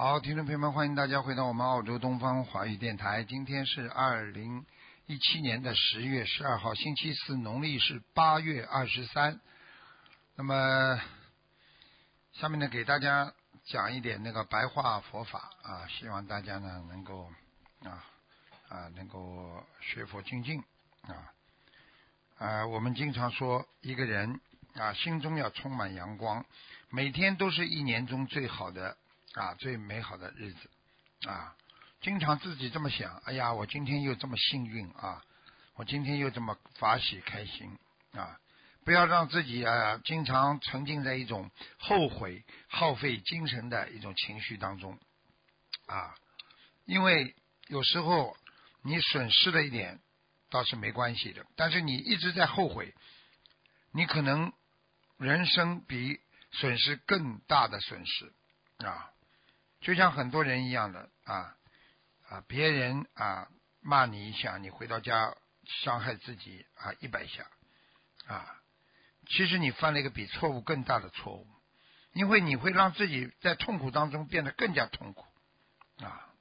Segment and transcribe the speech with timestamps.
[0.00, 3.24] 好，听众朋友们，欢迎大家回到我们澳洲东方华语电台。
[3.24, 4.64] 今天是二零
[5.06, 9.40] 一七年的十月十二号，星期四，农历是八月二十三。
[10.36, 11.00] 那么，
[12.32, 13.34] 下面呢，给大家
[13.64, 17.28] 讲一点那个白话佛法啊，希望大家呢能够
[17.82, 18.06] 啊
[18.68, 20.62] 啊能够学佛精进
[21.08, 21.34] 啊
[22.38, 22.66] 啊。
[22.68, 24.40] 我们经常说，一个人
[24.74, 26.46] 啊心中要充满阳光，
[26.88, 28.96] 每天都是一年中最好的。
[29.38, 30.70] 啊，最美好的日子
[31.28, 31.54] 啊！
[32.00, 35.22] 经常自己这么想，哎呀，我今天又这么幸运啊！
[35.74, 37.78] 我今天又这么法喜开心
[38.12, 38.38] 啊！
[38.84, 44.98] 不要让自己啊，经常沉浸在一种后悔、耗费精神的一种情绪当中
[45.86, 46.14] 啊！
[46.84, 47.36] 因为
[47.68, 48.36] 有时候
[48.82, 50.00] 你损失了一点
[50.50, 52.92] 倒是没关系的，但是你一直在后悔，
[53.92, 54.52] 你可能
[55.16, 56.18] 人生比
[56.50, 58.32] 损失更大的损失
[58.84, 59.10] 啊！
[59.80, 61.56] 就像很多人一样的啊
[62.28, 63.48] 啊，别人啊
[63.80, 65.36] 骂你一下，你回到家
[65.82, 67.46] 伤害自己啊一百下
[68.26, 68.60] 啊，
[69.28, 71.46] 其实你犯了一个比错误更大的错误，
[72.12, 75.24] 因为你会让自己在痛苦当中变得更加痛苦
[76.04, 76.34] 啊，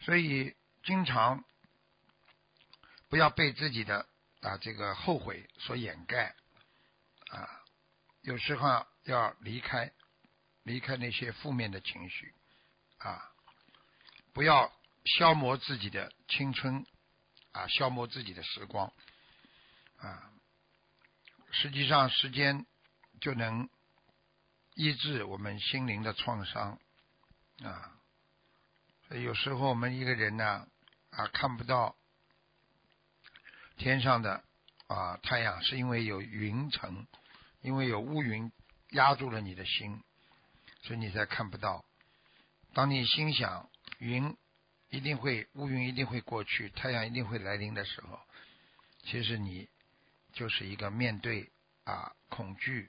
[0.00, 1.44] 所以经常
[3.08, 4.06] 不要被自己的
[4.40, 6.34] 啊这个后悔所掩盖
[7.30, 7.48] 啊，
[8.22, 9.92] 有时候要离开。
[10.66, 12.34] 离开那些负面的情绪
[12.98, 13.30] 啊，
[14.32, 14.72] 不要
[15.04, 16.84] 消磨自己的青春
[17.52, 18.92] 啊，消磨自己的时光
[19.98, 20.32] 啊。
[21.52, 22.66] 实际上，时间
[23.20, 23.68] 就能
[24.74, 26.80] 医治我们心灵的创伤
[27.62, 27.92] 啊。
[29.06, 30.66] 所以有时候我们一个人呢
[31.10, 31.96] 啊，看不到
[33.76, 34.42] 天上的
[34.88, 37.06] 啊太阳，是因为有云层，
[37.60, 38.50] 因为有乌云
[38.90, 40.02] 压住了你的心。
[40.86, 41.84] 所以你才看不到。
[42.72, 44.36] 当你心想云
[44.88, 48.20] 一定会乌云一定会过去，太阳一定会来临的时候，
[49.02, 49.68] 其实你
[50.32, 51.50] 就是一个面对
[51.82, 52.88] 啊恐惧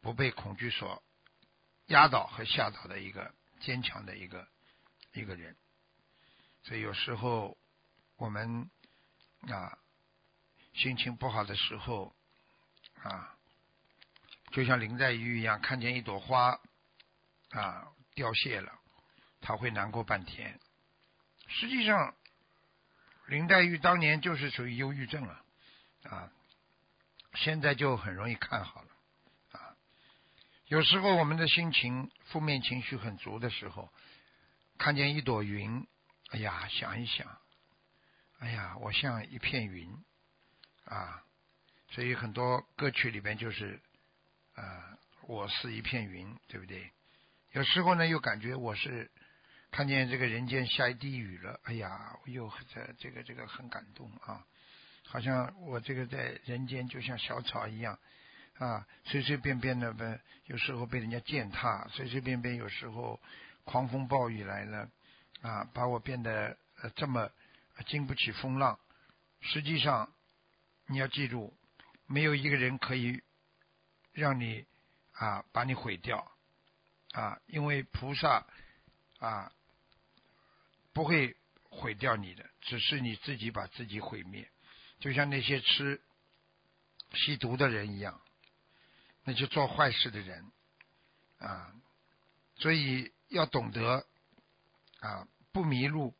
[0.00, 1.02] 不被恐惧所
[1.86, 4.46] 压倒和吓倒的一个坚强的一个
[5.14, 5.56] 一个人。
[6.62, 7.58] 所以有时候
[8.16, 8.70] 我们
[9.48, 9.78] 啊
[10.74, 12.14] 心情不好的时候
[13.02, 13.36] 啊，
[14.52, 16.60] 就像林黛玉一样，看见一朵花。
[17.54, 18.72] 啊，凋谢了，
[19.40, 20.58] 他会难过半天。
[21.46, 22.14] 实际上，
[23.26, 25.44] 林黛玉当年就是属于忧郁症了
[26.02, 26.32] 啊，
[27.34, 28.88] 现在就很容易看好了
[29.52, 29.76] 啊。
[30.66, 33.92] 有时候我们的心情负面情绪很足的时候，
[34.76, 35.86] 看见一朵云，
[36.30, 37.38] 哎呀，想一想，
[38.40, 39.96] 哎呀，我像一片云
[40.86, 41.22] 啊。
[41.90, 43.80] 所以很多歌曲里边就是
[44.54, 44.98] 啊，
[45.28, 46.90] 我是一片云，对不对？
[47.54, 49.08] 有时候呢，又感觉我是
[49.70, 54.44] 看见这个人间下一滴雨了，哎呀，我又这这个这个很感动啊，
[55.06, 57.96] 好像我这个在人间就像小草一样
[58.58, 63.20] 啊，随随便便的被有时候被人家践踏，随随便便有时候
[63.62, 64.90] 狂风暴雨来了
[65.42, 66.58] 啊，把我变得
[66.96, 67.30] 这么
[67.86, 68.80] 经不起风浪。
[69.42, 70.12] 实际上，
[70.88, 71.56] 你要记住，
[72.08, 73.22] 没有一个人可以
[74.10, 74.66] 让你
[75.12, 76.32] 啊把你毁掉。
[77.14, 78.44] 啊，因为菩萨
[79.20, 79.52] 啊
[80.92, 81.36] 不会
[81.70, 84.50] 毁掉你的，只是你自己把自己毁灭，
[84.98, 86.02] 就像那些吃
[87.12, 88.20] 吸毒的人一样，
[89.22, 90.52] 那些做坏事的人
[91.38, 91.72] 啊，
[92.56, 94.04] 所以要懂得
[94.98, 96.16] 啊不迷路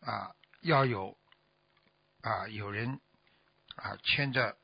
[0.00, 1.16] 啊，要有
[2.20, 3.00] 啊有人
[3.76, 4.58] 啊牵着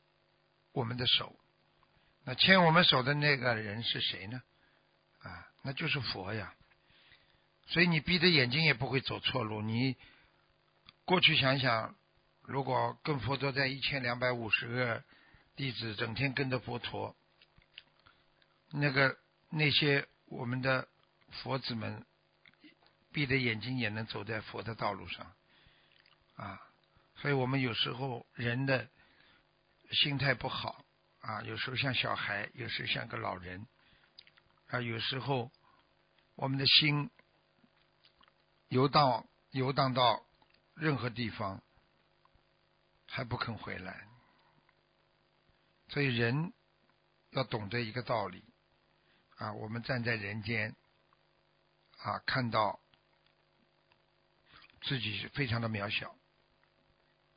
[0.72, 1.34] 我们的手，
[2.24, 4.42] 那牵我们手的那个人是谁呢？
[5.66, 6.54] 那就是佛呀，
[7.68, 9.62] 所以你闭着眼睛也不会走错路。
[9.62, 9.96] 你
[11.06, 11.96] 过去想想，
[12.42, 15.02] 如果跟佛陀在一千两百五十个
[15.56, 17.16] 弟子整天跟着佛陀，
[18.72, 19.16] 那个
[19.48, 20.86] 那些我们的
[21.30, 22.04] 佛子们
[23.10, 25.32] 闭着眼睛也能走在佛的道路上
[26.36, 26.60] 啊。
[27.16, 28.90] 所以我们有时候人的
[29.92, 30.84] 心态不好
[31.20, 33.66] 啊，有时候像小孩，有时候像个老人，
[34.66, 35.50] 啊，有时候
[36.34, 37.10] 我们的心
[38.68, 40.26] 游荡游荡到
[40.74, 41.62] 任何地方，
[43.06, 44.08] 还不肯回来。
[45.88, 46.52] 所以人
[47.30, 48.44] 要懂得一个道理
[49.36, 50.74] 啊，我们站在人间
[51.98, 52.80] 啊，看到
[54.82, 56.16] 自己是非常的渺小，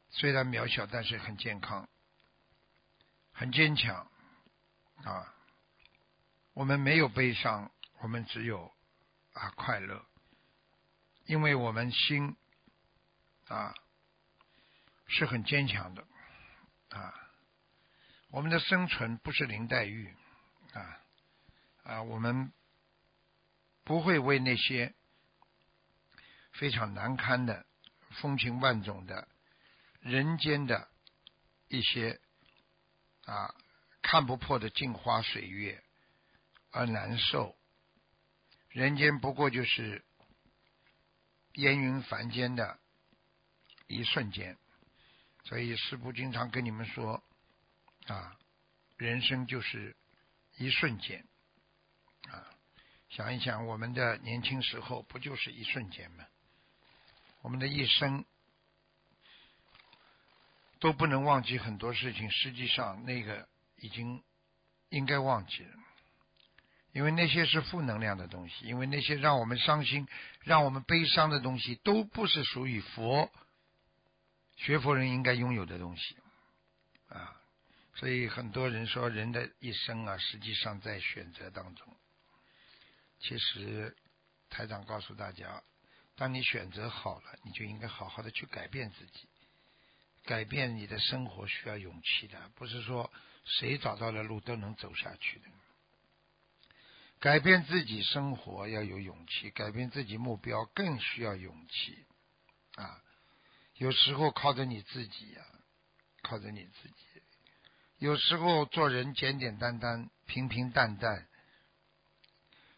[0.09, 1.87] 虽然渺小，但是很健康。
[3.39, 4.11] 很坚强
[5.03, 5.35] 啊！
[6.57, 8.73] 我们没有悲伤，我们只有
[9.33, 10.03] 啊快乐，
[11.25, 12.35] 因为我们心
[13.47, 13.75] 啊
[15.05, 16.03] 是很坚强的
[16.89, 17.13] 啊。
[18.29, 20.11] 我们的生存不是林黛玉
[20.73, 20.99] 啊
[21.83, 22.51] 啊，我们
[23.83, 24.95] 不会为那些
[26.53, 27.67] 非常难堪的、
[28.19, 29.27] 风情万种的
[29.99, 30.89] 人间的
[31.67, 32.19] 一些。
[33.25, 33.53] 啊，
[34.01, 35.83] 看不破的镜花水月
[36.77, 37.57] 而难受，
[38.69, 40.05] 人间不过就是
[41.53, 42.79] 烟云凡间的
[43.87, 44.55] 一瞬间，
[45.43, 47.23] 所以师父经常跟你们说
[48.05, 48.37] 啊，
[48.95, 49.95] 人生就是
[50.57, 51.25] 一瞬间
[52.29, 52.45] 啊，
[53.09, 56.27] 想一想我们的年轻时候不就是一瞬间吗？
[57.41, 58.23] 我们的一生。
[60.79, 64.23] 都不能忘记很多事情，实际上那个已经
[64.89, 65.75] 应该忘记了，
[66.97, 70.07] 因为那些是负能量的东西，因为那些让我们伤心、
[70.41, 73.31] 让我们悲伤的东西，都不是属于佛
[74.55, 76.17] 学佛人应该拥有的东西
[77.09, 77.39] 啊。
[77.93, 81.87] 所以很多人说，人的一生啊，实际上在选择当中。
[83.19, 83.95] 其实
[84.49, 85.61] 台长告诉大家，
[86.15, 89.29] 当你选择好了，你就应该好好的去改变自己。
[90.25, 93.13] 改变你的生活需要勇气的，不是说
[93.45, 95.45] 谁找到了路都能走下去的。
[97.19, 102.05] 改变自己生活要有勇气，改变自己目标更需要勇气
[102.75, 103.01] 啊！
[103.75, 105.41] 有时候靠着你自己呀，
[106.21, 107.21] 靠着你自己；
[107.97, 111.27] 有时候做人简简单单、平平淡淡，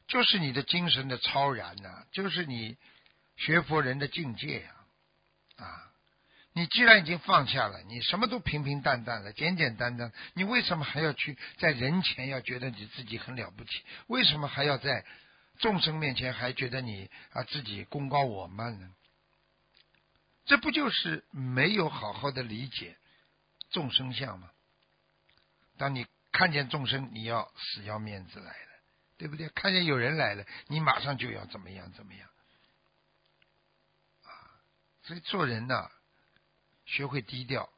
[0.07, 2.77] 就是你的精神的超然呐，就是你
[3.35, 4.75] 学佛人的境界呀，
[5.57, 5.88] 啊！
[6.59, 13.81] 你既然已经放下了，你什么都平平淡淡了、简简单单，你为什么还要去在人前要觉得你自己很了不起？
[14.07, 15.05] 为什么还要在
[15.59, 18.89] 众生面前还觉得你啊自己功高我慢呢？
[20.43, 22.97] 这不就是没有好好的理解
[23.69, 24.49] 众生相吗？
[25.77, 28.69] 当你看见众生，你要死要面子来了，
[29.17, 29.47] 对不对？
[29.47, 32.27] 看见有人来了，你马上就要怎么样怎么样
[34.25, 34.59] 啊？
[35.03, 35.89] 所以做人呢。
[36.89, 37.69] 学会低调、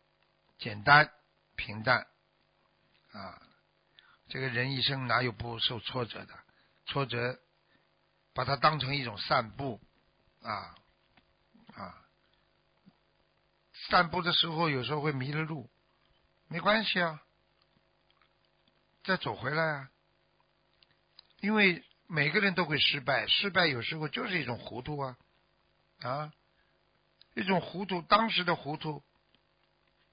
[0.58, 1.12] 简单、
[1.58, 2.08] 平淡，
[3.12, 3.42] 啊，
[4.30, 6.40] 这个人一生哪有不受挫折的？
[6.86, 7.38] 挫折，
[8.34, 9.82] 把它当成一种散步，
[10.42, 10.74] 啊
[11.76, 12.06] 啊，
[13.90, 15.70] 散步的时候有时候会迷了路，
[16.48, 17.22] 没关系啊，
[19.04, 19.92] 再走回来啊，
[21.42, 25.18] 因为每个人都会失败，失败有时候就是一种糊涂啊，
[26.00, 26.32] 啊。
[27.34, 29.04] 一种糊涂，当时的糊涂，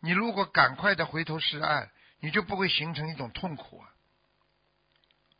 [0.00, 3.92] 你如果赶快的回头是岸，你就不会形成一种痛苦啊。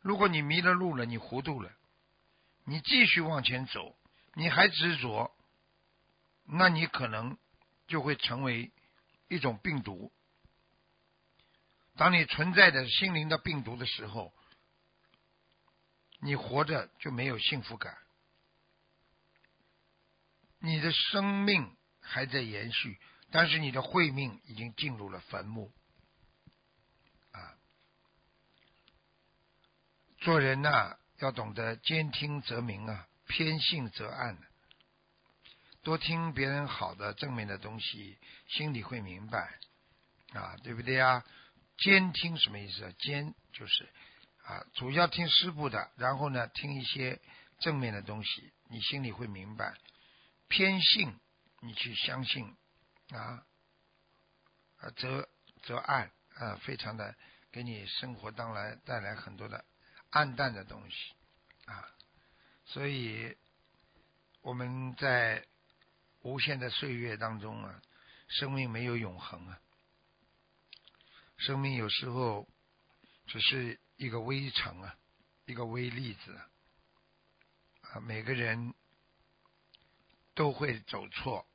[0.01, 1.71] 如果你迷了路了，你糊涂了，
[2.65, 3.95] 你继续往前走，
[4.33, 5.35] 你还执着，
[6.45, 7.37] 那你可能
[7.87, 8.71] 就会成为
[9.27, 10.11] 一种病毒。
[11.95, 14.33] 当你存在着心灵的病毒的时候，
[16.21, 17.97] 你活着就没有幸福感。
[20.59, 22.99] 你的生命还在延续，
[23.31, 25.71] 但是你的慧命已经进入了坟墓。
[27.31, 27.55] 啊，
[30.19, 34.37] 做人呐，要懂得兼听则明啊，偏信则暗。
[35.81, 38.17] 多听别人好的正面的东西，
[38.49, 39.59] 心里会明白
[40.33, 41.23] 啊，对不对呀？
[41.77, 42.93] 兼听什么意思？
[42.99, 43.89] 兼就是
[44.43, 47.21] 啊，主要听师傅的，然后呢，听一些
[47.61, 49.73] 正面的东西，你心里会明白。
[50.49, 51.13] 偏信，
[51.61, 52.57] 你去相信
[53.11, 53.45] 啊，
[54.77, 55.29] 啊，则
[55.61, 57.15] 则暗啊，非常的
[57.51, 59.63] 给你生活当来带来很多的
[60.09, 61.13] 暗淡的东西
[61.65, 61.87] 啊，
[62.65, 63.37] 所以
[64.41, 65.45] 我们在
[66.21, 67.79] 无限的岁月当中啊，
[68.27, 69.61] 生命没有永恒啊，
[71.37, 72.49] 生命有时候
[73.27, 74.97] 只是一个微尘啊，
[75.45, 76.35] 一个微粒子
[77.81, 78.73] 啊，每个人。
[80.39, 81.45] 都会走错，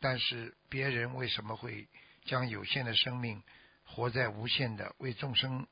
[0.00, 1.90] 但是别人为什么会
[2.24, 3.42] 将有限的生命
[3.84, 5.68] 活在无限的为众生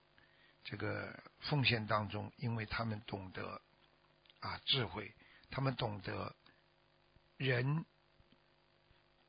[0.64, 3.62] 这个奉献当中，因为他们懂得
[4.40, 5.14] 啊智慧，
[5.48, 6.36] 他们懂得
[7.38, 7.86] 人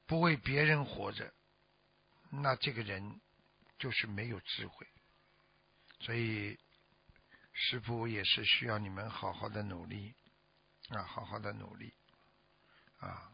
[0.05, 1.33] 不为别人活着，
[2.29, 3.21] 那这个人
[3.79, 4.85] 就是没有智慧。
[6.01, 6.59] 所以
[7.53, 10.13] 师傅也是需要你们好好的努力
[10.89, 11.93] 啊，好好的努力。
[12.99, 13.31] 啊。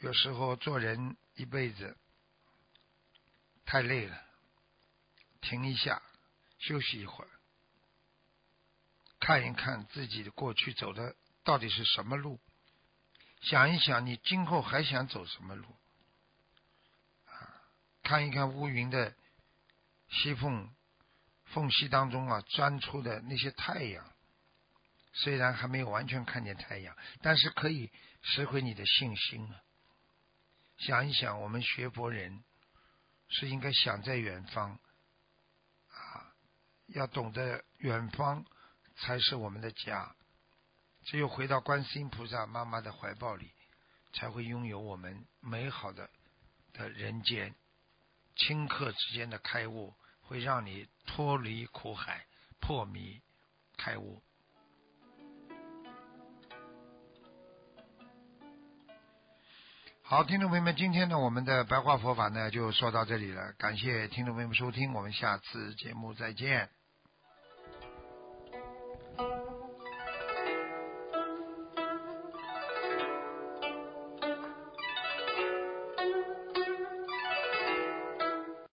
[0.00, 1.96] 有时候做人一辈子
[3.64, 4.22] 太累了，
[5.40, 6.00] 停一下，
[6.58, 7.30] 休息一会儿，
[9.18, 12.38] 看一看自己的过去走的到底是什么路，
[13.40, 15.66] 想一想你今后还想走什么路，
[17.26, 17.66] 啊，
[18.04, 19.16] 看一看乌云的
[20.08, 20.72] 西缝
[21.46, 24.12] 缝隙当中啊钻出的那些太阳，
[25.12, 27.90] 虽然还没有完全看见太阳，但是可以
[28.22, 29.62] 拾回你的信心啊。
[30.78, 32.44] 想一想，我们学佛人
[33.28, 34.78] 是应该想在远方
[35.90, 36.34] 啊，
[36.86, 38.44] 要懂得远方
[38.96, 40.14] 才是我们的家。
[41.04, 43.50] 只有回到观世音菩萨妈妈的怀抱里，
[44.12, 46.10] 才会拥有我们美好的
[46.72, 47.54] 的人间。
[48.36, 52.26] 顷刻之间的开悟，会让你脱离苦海，
[52.60, 53.20] 破迷
[53.76, 54.22] 开悟。
[60.10, 66.70] 好，听众朋友们，今天呢，我们的白话佛法呢就说到这里了，感谢听众朋友们收听，我们下次节目再见。